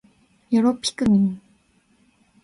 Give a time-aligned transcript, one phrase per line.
[0.49, 1.39] よろぴくみん